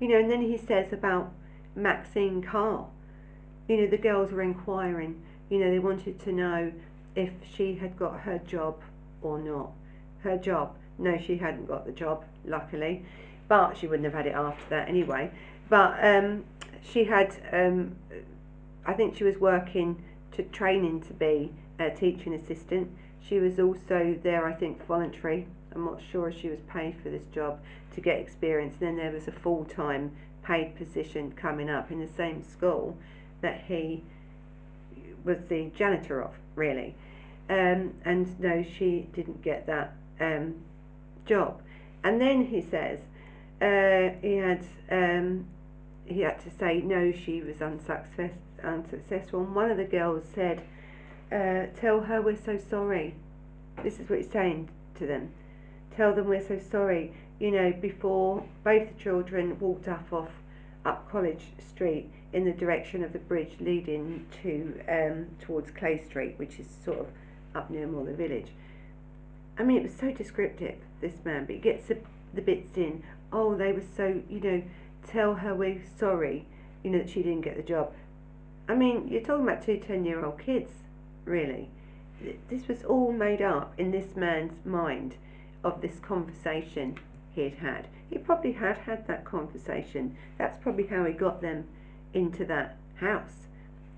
[0.00, 1.32] You know, and then he says about
[1.74, 2.86] Maxine Carr.
[3.68, 5.22] You know, the girls were inquiring.
[5.48, 6.72] You know, they wanted to know
[7.14, 8.80] if she had got her job
[9.22, 9.70] or not.
[10.22, 13.04] Her job no, she hadn't got the job, luckily.
[13.48, 15.30] but she wouldn't have had it after that anyway.
[15.68, 16.44] But um,
[16.82, 17.96] she had, um,
[18.84, 20.02] I think she was working
[20.32, 22.90] to training to be a teaching assistant.
[23.28, 25.46] She was also there, I think, voluntary.
[25.74, 27.60] I'm not sure if she was paid for this job
[27.94, 28.76] to get experience.
[28.78, 30.12] Then there was a full time
[30.42, 32.96] paid position coming up in the same school
[33.40, 34.02] that he
[35.24, 36.94] was the janitor of, really.
[37.50, 40.54] Um, and no, she didn't get that um,
[41.26, 41.60] job.
[42.04, 43.00] And then he says
[43.60, 45.46] uh, he had um,
[46.04, 49.40] he had to say no, she was unsuccess, unsuccessful.
[49.40, 50.62] And one of the girls said,
[51.32, 53.14] uh, "Tell her we're so sorry."
[53.82, 55.30] This is what he's saying to them.
[55.96, 57.12] Tell them we're so sorry.
[57.38, 60.30] You know, before both the children walked up off
[60.84, 66.34] up College Street in the direction of the bridge leading to um, towards Clay Street,
[66.36, 67.06] which is sort of
[67.54, 68.48] up near Morley Village.
[69.58, 71.98] I mean, it was so descriptive, this man, but he gets the,
[72.34, 73.02] the bits in.
[73.32, 74.62] Oh, they were so, you know,
[75.06, 76.44] tell her we're sorry,
[76.82, 77.92] you know, that she didn't get the job.
[78.68, 80.70] I mean, you're talking about two 10 year old kids,
[81.26, 81.68] really.
[82.48, 85.16] This was all made up in this man's mind
[85.62, 86.98] of this conversation
[87.34, 87.88] he had had.
[88.08, 90.16] He probably had had that conversation.
[90.38, 91.66] That's probably how he got them
[92.14, 93.46] into that house.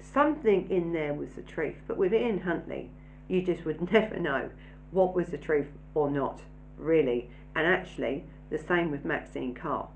[0.01, 2.91] Something in there was the truth, but with Ian Huntley,
[3.29, 4.51] you just would never know
[4.91, 6.41] what was the truth or not,
[6.77, 7.31] really.
[7.55, 9.89] And actually, the same with Maxine Carr.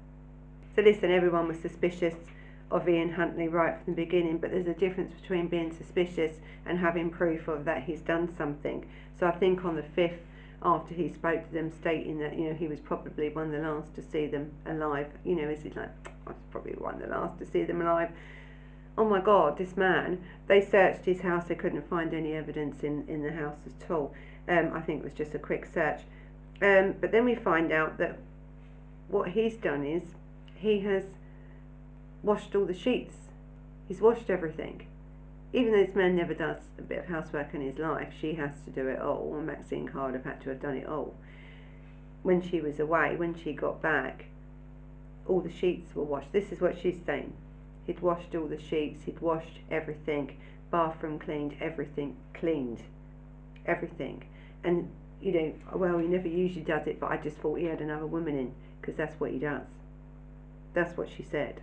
[0.76, 2.14] So listen, everyone was suspicious
[2.72, 6.78] of Ian Huntley right from the beginning, but there's a difference between being suspicious and
[6.78, 8.86] having proof of that he's done something.
[9.18, 10.18] So I think on the 5th,
[10.64, 13.68] after he spoke to them, stating that, you know, he was probably one of the
[13.68, 15.90] last to see them alive, you know, is he like,
[16.26, 18.10] I was probably one of the last to see them alive
[18.98, 23.04] oh my god, this man, they searched his house, they couldn't find any evidence in,
[23.08, 24.14] in the house at all.
[24.48, 26.00] Um, I think it was just a quick search.
[26.60, 28.18] Um, but then we find out that
[29.08, 30.02] what he's done is
[30.54, 31.04] he has
[32.22, 33.16] washed all the sheets.
[33.88, 34.86] He's washed everything.
[35.52, 38.52] Even though this man never does a bit of housework in his life, she has
[38.64, 41.14] to do it all, and Maxine Card have had to have done it all.
[42.22, 44.26] When she was away, when she got back,
[45.26, 46.32] all the sheets were washed.
[46.32, 47.32] This is what she's saying.
[47.86, 50.38] He'd washed all the sheets, he'd washed everything,
[50.70, 52.82] bathroom cleaned, everything cleaned,
[53.66, 54.24] everything.
[54.64, 54.88] And,
[55.20, 58.06] you know, well, he never usually does it, but I just thought he had another
[58.06, 59.66] woman in, because that's what he does.
[60.72, 61.60] That's what she said.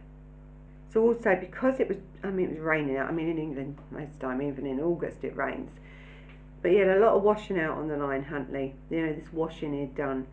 [0.93, 3.77] So also, because it was, I mean, it was raining out, I mean, in England,
[3.91, 5.69] most of the time, even in August, it rains.
[6.61, 8.73] But he had a lot of washing out on the line, Huntley.
[8.89, 10.27] You know, this washing he'd done,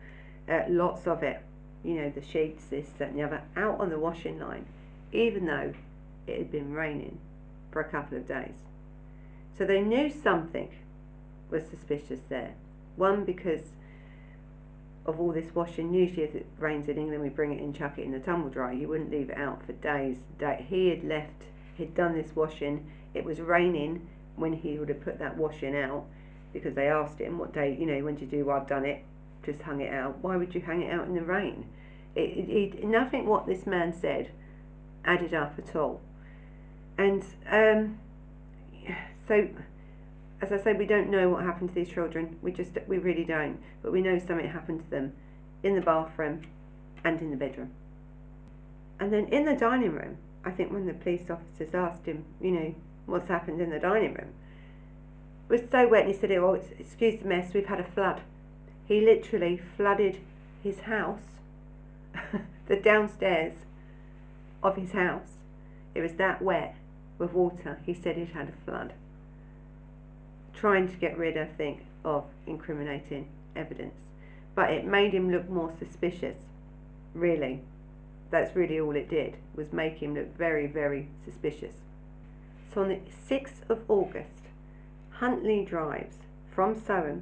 [0.49, 1.41] uh, lots of it.
[1.83, 4.65] You know, the sheets, this, that, and the other, out on the washing line
[5.11, 5.73] even though
[6.25, 7.19] it had been raining
[7.71, 8.55] for a couple of days.
[9.57, 10.69] So they knew something
[11.49, 12.53] was suspicious there.
[12.95, 13.65] One, because
[15.07, 15.93] of all this washing.
[15.93, 18.49] Usually, if it rains in England, we bring it in, chuck it in the tumble
[18.49, 18.73] dryer.
[18.73, 20.17] You wouldn't leave it out for days.
[20.67, 21.43] He had left,
[21.75, 22.91] he'd done this washing.
[23.13, 26.05] It was raining when he would have put that washing out
[26.53, 28.45] because they asked him what day, you know, when did you do?
[28.45, 29.03] Well, I've done it.
[29.45, 30.17] Just hung it out.
[30.21, 31.65] Why would you hang it out in the rain?
[32.15, 34.31] It, it, it nothing what this man said
[35.05, 36.01] added up at all.
[36.97, 37.99] And um,
[39.27, 39.47] so,
[40.41, 42.37] as I say, we don't know what happened to these children.
[42.41, 43.59] We just, we really don't.
[43.81, 45.13] But we know something happened to them
[45.63, 46.43] in the bathroom
[47.03, 47.71] and in the bedroom.
[48.99, 52.51] And then in the dining room, I think when the police officers asked him, you
[52.51, 54.33] know, what's happened in the dining room,
[55.49, 58.21] it was so wet and he said, oh, excuse the mess, we've had a flood.
[58.85, 60.19] He literally flooded
[60.63, 61.21] his house,
[62.67, 63.53] the downstairs,
[64.61, 65.29] of his house.
[65.95, 66.75] It was that wet
[67.17, 68.93] with water, he said he'd had a flood.
[70.59, 73.95] Trying to get rid, I think, of incriminating evidence.
[74.55, 76.37] But it made him look more suspicious,
[77.13, 77.61] really.
[78.31, 81.75] That's really all it did, was make him look very, very suspicious.
[82.73, 84.41] So on the 6th of August,
[85.11, 86.17] Huntley drives
[86.53, 87.21] from Soham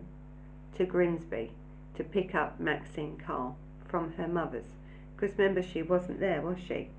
[0.78, 1.52] to Grimsby
[1.96, 3.54] to pick up Maxine Carr
[3.88, 4.66] from her mother's.
[5.16, 6.90] Because remember, she wasn't there, was she?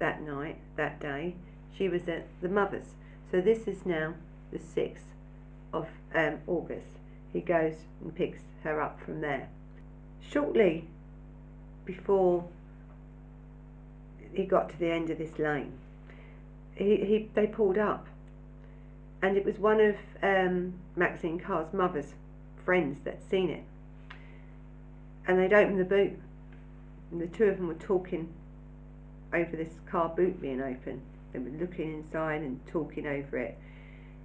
[0.00, 1.34] that night, that day,
[1.76, 2.94] she was at the mother's.
[3.30, 4.14] So this is now
[4.50, 5.12] the 6th
[5.72, 6.86] of um, August.
[7.32, 9.48] He goes and picks her up from there.
[10.20, 10.84] Shortly
[11.84, 12.44] before
[14.32, 15.72] he got to the end of this lane,
[16.74, 18.06] he, he they pulled up,
[19.22, 22.14] and it was one of um, Maxine Carr's mother's
[22.64, 23.64] friends that seen it,
[25.26, 26.18] and they'd opened the boot,
[27.10, 28.32] and the two of them were talking
[29.32, 31.00] over this car boot being open.
[31.32, 33.56] They were looking inside and talking over it.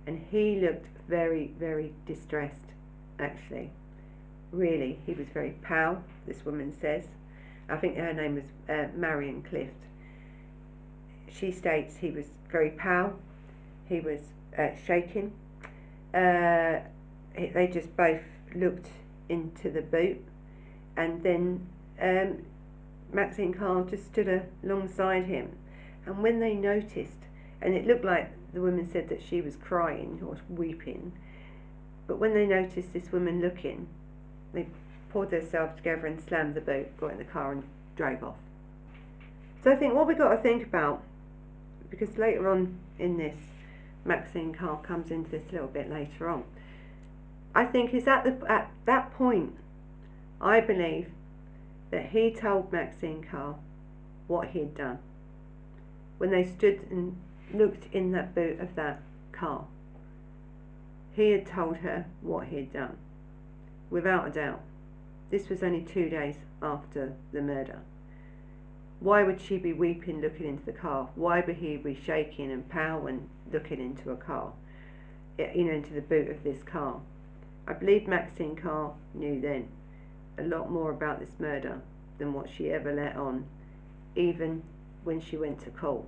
[0.08, 2.56] And he looked very, very distressed,
[3.20, 3.72] actually.
[4.52, 7.04] Really, he was very pale, this woman says.
[7.70, 9.74] I think her name was uh, Marion Clift.
[11.32, 13.18] She states he was very pale,
[13.88, 14.20] he was
[14.58, 15.34] uh, shaking.
[16.14, 16.80] Uh,
[17.36, 18.22] they just both
[18.56, 18.88] looked
[19.28, 20.24] into the boot,
[20.96, 21.68] and then
[22.02, 22.38] um,
[23.12, 25.52] Maxine Carr just stood alongside him.
[26.06, 27.18] And when they noticed,
[27.62, 31.12] and it looked like the woman said that she was crying or weeping,
[32.08, 33.86] but when they noticed this woman looking,
[34.54, 34.66] they
[35.12, 37.64] pulled themselves together and slammed the boot, got in the car and
[37.98, 38.38] drove off.
[39.64, 41.04] So I think what we've got to think about,
[41.90, 43.36] because later on in this,
[44.06, 46.44] Maxine Carr comes into this a little bit later on.
[47.54, 49.54] I think is at the at that point,
[50.40, 51.10] I believe
[51.92, 53.56] that he told Maxine Carr
[54.28, 55.00] what he had done
[56.20, 57.18] when they stood and
[57.54, 59.66] looked in that boot of that car.
[61.16, 62.98] He had told her what he had done,
[63.90, 64.62] without a doubt.
[65.32, 67.80] This was only two days after the murder.
[69.00, 71.10] Why would she be weeping looking into the car?
[71.16, 74.54] Why would he be shaking and powering looking into a car?
[75.38, 77.02] You know, into the boot of this car.
[77.68, 79.68] I believe Maxine Carr knew then
[80.38, 81.82] a lot more about this murder
[82.18, 83.46] than what she ever let on,
[84.16, 84.64] even
[85.04, 86.06] when she went to court.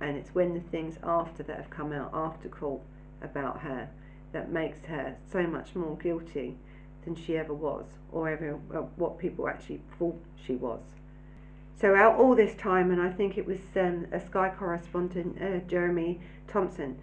[0.00, 2.82] And it's when the things after that have come out after court
[3.22, 3.88] about her
[4.32, 6.56] that makes her so much more guilty
[7.04, 10.80] than she ever was, or ever uh, what people actually thought she was.
[11.80, 15.58] So out all this time, and I think it was um, a Sky correspondent, uh,
[15.68, 16.98] Jeremy Thompson,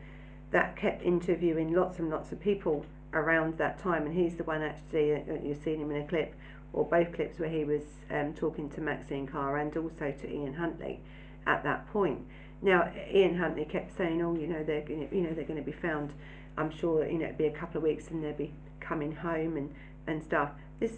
[0.51, 4.62] that kept interviewing lots and lots of people around that time, and he's the one
[4.62, 6.36] actually uh, you've seen him in a clip
[6.73, 10.53] or both clips where he was um, talking to Maxine Carr and also to Ian
[10.53, 10.99] Huntley
[11.45, 12.25] at that point.
[12.63, 15.71] Now Ian Huntley kept saying, "Oh, you know they're gonna, you know they're going to
[15.71, 16.13] be found.
[16.58, 19.58] I'm sure you know it'd be a couple of weeks and they'll be coming home
[19.58, 19.73] and
[20.08, 20.93] and stuff." This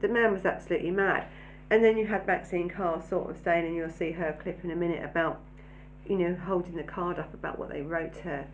[0.00, 1.26] the man was absolutely mad.
[1.70, 4.70] And then you had Maxine Carr sort of saying, and you'll see her clip in
[4.70, 5.40] a minute about,
[6.06, 8.46] you know, holding the card up about what they wrote her.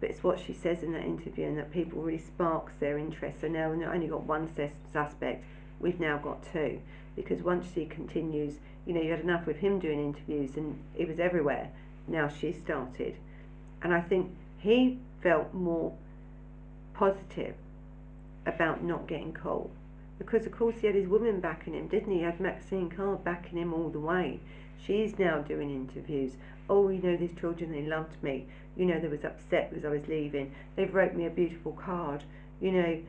[0.00, 3.42] But it's what she says in that interview, and that people really sparks their interest.
[3.42, 4.48] So now we've only got one
[4.92, 5.44] suspect,
[5.78, 6.80] we've now got two.
[7.16, 8.54] Because once she continues,
[8.86, 11.70] you know, you had enough with him doing interviews, and it was everywhere.
[12.08, 13.16] Now she started.
[13.82, 15.92] And I think he felt more
[16.94, 17.54] positive
[18.46, 19.70] about not getting caught
[20.18, 22.18] because of course he had his woman backing him, didn't he?
[22.18, 24.40] He had Maxine Carr backing him all the way.
[24.86, 26.32] She's now doing interviews.
[26.68, 28.46] Oh, you know, these children, they loved me.
[28.76, 30.54] You know, they was upset because I was leaving.
[30.76, 32.22] They've wrote me a beautiful card.
[32.60, 33.02] You know,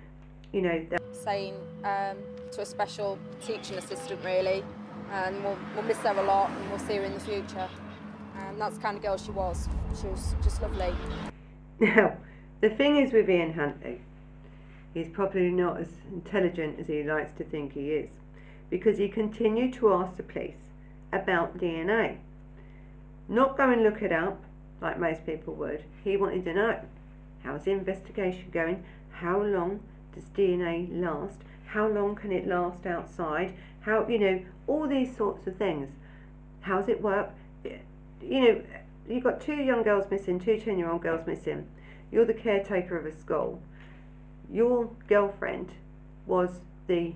[0.52, 0.86] you know.
[1.24, 2.18] Saying um,
[2.52, 4.64] to a special teaching assistant, really,
[5.12, 7.68] and we'll, we'll miss her a lot, and we'll see her in the future.
[8.38, 9.68] And that's the kind of girl she was.
[10.00, 10.94] She was just lovely.
[11.80, 12.16] Now,
[12.62, 14.02] the thing is with Ian Huntley,
[14.96, 18.10] He's probably not as intelligent as he likes to think he is,
[18.70, 20.56] because he continued to ask the police
[21.12, 22.20] about DNA.
[23.28, 24.42] Not go and look it up,
[24.82, 25.84] like most people would.
[26.06, 26.80] He wanted to know,
[27.44, 28.86] how's the investigation going?
[29.12, 29.82] How long
[30.16, 31.38] does DNA last?
[31.66, 33.54] How long can it last outside?
[33.82, 35.90] How, you know, all these sorts of things.
[36.62, 37.30] How's it work?
[37.64, 38.62] You know,
[39.08, 41.68] you've got two young girls missing, two 10 year old girls missing.
[42.12, 43.62] You're the caretaker of a school
[44.52, 45.72] your girlfriend
[46.26, 46.50] was
[46.88, 47.14] the,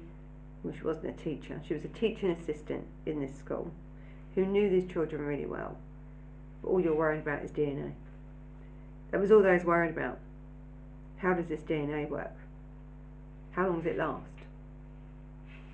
[0.63, 3.71] well, she wasn't a teacher, she was a teaching assistant in this school
[4.35, 5.77] who knew these children really well.
[6.61, 7.91] But all you're worried about is DNA.
[9.11, 10.19] That was all they was worried about.
[11.17, 12.31] How does this DNA work?
[13.51, 14.23] How long does it last?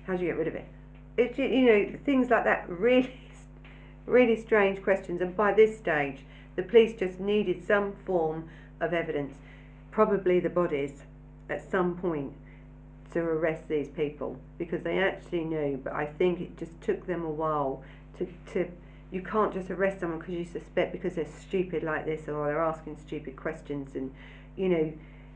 [0.06, 0.66] How do you get rid of it?
[1.16, 3.18] It, you know, things like that, really,
[4.06, 5.20] really strange questions.
[5.20, 6.20] And by this stage,
[6.56, 8.48] the police just needed some form
[8.80, 9.34] of evidence,
[9.90, 11.02] probably the bodies
[11.48, 12.32] at some point
[13.12, 17.24] to arrest these people because they actually knew, but I think it just took them
[17.24, 17.82] a while
[18.18, 18.70] to, to
[19.10, 22.62] you can't just arrest someone because you suspect because they're stupid like this or they're
[22.62, 24.12] asking stupid questions and
[24.56, 24.92] you know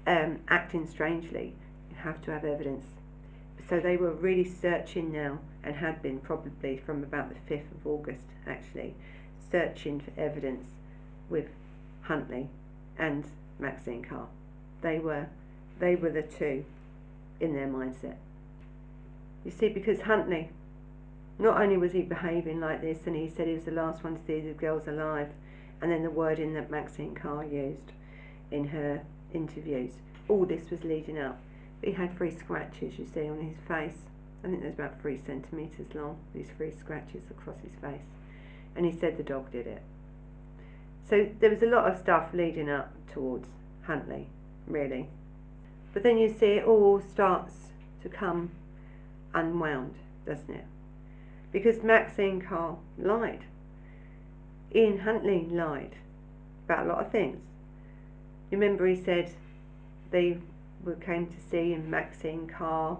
[0.06, 1.54] um, acting strangely.
[1.90, 2.84] You have to have evidence.
[3.68, 7.86] So they were really searching now and had been probably from about the 5th of
[7.86, 8.94] August actually
[9.50, 10.66] searching for evidence
[11.28, 11.48] with
[12.02, 12.48] Huntley
[12.98, 13.24] and
[13.58, 14.26] Maxine Carr.
[14.82, 15.26] They were
[15.78, 16.64] they were the two
[17.40, 18.16] in their mindset.
[19.44, 20.50] You see, because Huntley,
[21.38, 24.16] not only was he behaving like this, and he said he was the last one
[24.16, 25.30] to see the girls alive,
[25.80, 27.92] and then the wording that Maxine Carr used
[28.50, 29.00] in her
[29.32, 29.92] interviews,
[30.28, 31.40] all this was leading up.
[31.82, 33.98] He had three scratches, you see, on his face.
[34.44, 38.00] I think there's about three centimetres long, these three scratches across his face.
[38.76, 39.82] And he said the dog did it.
[41.08, 43.48] So there was a lot of stuff leading up towards
[43.82, 44.26] Huntley,
[44.66, 45.08] really.
[45.92, 47.52] But then you see it all starts
[48.02, 48.50] to come
[49.34, 50.64] unwound, doesn't it?
[51.52, 53.44] because Maxine Carr lied.
[54.74, 55.96] Ian Huntley lied
[56.64, 57.40] about a lot of things.
[58.50, 59.30] You remember, he said
[60.10, 60.38] they
[60.84, 62.98] were came to see and Maxine Carr,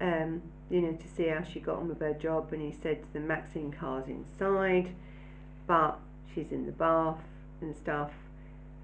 [0.00, 3.02] um, you know, to see how she got on with her job, and he said
[3.02, 4.94] to the Maxine Carr's inside,
[5.66, 5.98] but
[6.34, 7.20] she's in the bath
[7.60, 8.12] and stuff.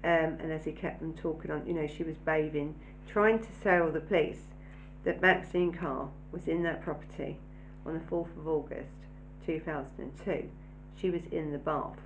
[0.03, 2.75] Um, and as he kept them talking on, you know, she was bathing,
[3.07, 4.41] trying to tell the police
[5.03, 7.37] that Maxine Carr was in that property
[7.85, 8.89] on the 4th of August
[9.45, 10.49] 2002.
[10.99, 11.99] She was in the bath,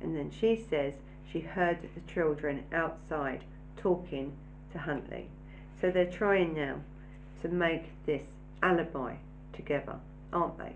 [0.00, 0.94] and then she says
[1.30, 3.44] she heard the children outside
[3.76, 4.32] talking
[4.72, 5.28] to Huntley.
[5.80, 6.80] So they're trying now
[7.42, 8.22] to make this
[8.62, 9.16] alibi
[9.52, 9.96] together,
[10.32, 10.72] aren't they?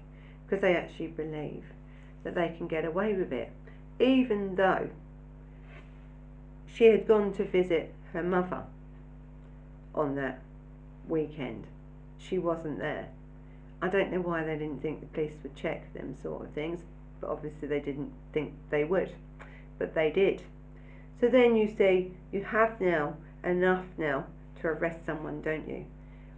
[0.47, 1.65] Because they actually believe
[2.25, 3.51] that they can get away with it,
[3.99, 4.91] even though
[6.67, 8.63] she had gone to visit her mother
[9.95, 10.41] on that
[11.09, 11.67] weekend.
[12.19, 13.09] She wasn't there.
[13.83, 16.81] I don't know why they didn't think the police would check them sort of things,
[17.21, 19.13] but obviously they didn't think they would.
[19.79, 20.43] But they did.
[21.21, 24.27] So then you see, you have now enough now
[24.61, 25.85] to arrest someone, don't you?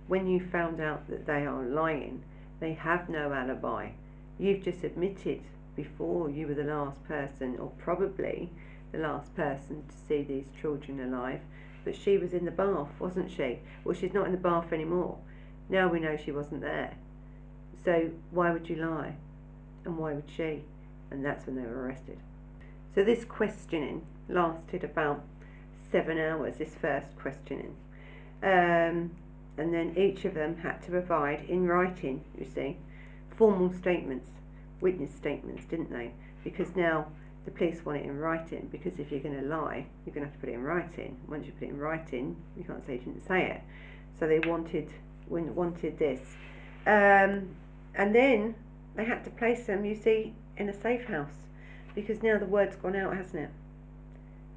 [0.08, 2.22] When you found out that they are lying,
[2.60, 3.90] they have no alibi.
[4.38, 5.42] You've just admitted
[5.76, 8.50] before you were the last person, or probably
[8.92, 11.40] the last person to see these children alive,
[11.84, 13.58] but she was in the bath, wasn't she?
[13.84, 15.16] Well, she's not in the bath anymore.
[15.68, 16.94] Now we know she wasn't there.
[17.84, 19.16] So why would you lie?
[19.84, 20.62] And why would she?
[21.10, 22.18] And that's when they were arrested.
[22.94, 25.24] So this questioning lasted about
[25.90, 27.74] seven hours, this first questioning.
[28.42, 29.10] Um,
[29.58, 32.76] and then each of them had to provide in writing, you see,
[33.36, 34.26] formal statements,
[34.80, 36.12] witness statements, didn't they?
[36.42, 37.06] Because now
[37.44, 40.30] the police want it in writing, because if you're going to lie, you're going to
[40.30, 41.16] have to put it in writing.
[41.28, 43.60] Once you put it in writing, you can't say you didn't say it.
[44.18, 44.88] So they wanted
[45.28, 46.20] wanted this.
[46.86, 47.48] Um,
[47.94, 48.54] and then
[48.96, 51.30] they had to place them, you see, in a safe house,
[51.94, 53.50] because now the word's gone out, hasn't it?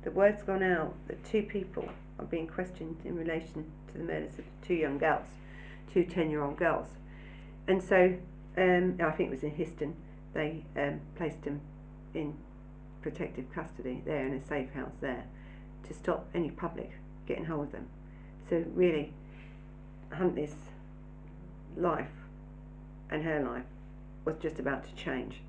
[0.03, 1.87] The word's gone out that two people
[2.19, 5.27] are being questioned in relation to the murders of two young girls,
[5.93, 6.87] two 10 year old girls.
[7.67, 8.15] And so,
[8.57, 9.93] um, I think it was in Histon,
[10.33, 11.61] they um, placed him
[12.13, 12.33] in
[13.01, 15.25] protective custody there in a safe house there
[15.87, 16.91] to stop any public
[17.27, 17.87] getting hold of them.
[18.49, 19.13] So, really,
[20.11, 20.55] Huntley's
[21.75, 22.07] life
[23.09, 23.65] and her life
[24.23, 25.41] was just about to change.